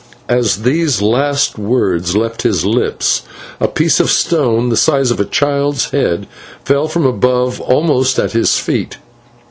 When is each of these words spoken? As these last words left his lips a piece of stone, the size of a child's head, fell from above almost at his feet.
As 0.29 0.63
these 0.63 0.99
last 0.99 1.59
words 1.59 2.17
left 2.17 2.41
his 2.41 2.65
lips 2.65 3.21
a 3.59 3.67
piece 3.67 3.99
of 3.99 4.09
stone, 4.09 4.69
the 4.69 4.75
size 4.75 5.11
of 5.11 5.19
a 5.19 5.25
child's 5.25 5.91
head, 5.91 6.25
fell 6.65 6.87
from 6.87 7.05
above 7.05 7.61
almost 7.61 8.17
at 8.17 8.31
his 8.31 8.57
feet. 8.57 8.97